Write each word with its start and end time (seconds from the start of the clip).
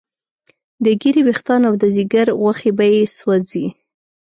د 0.83 0.85
ږیرې 1.01 1.21
ویښتان 1.27 1.61
او 1.69 1.73
د 1.81 1.83
ځیګر 1.95 2.27
غوښې 2.39 2.71
به 2.77 2.85
یې 2.93 3.01
سوځي. 3.17 3.67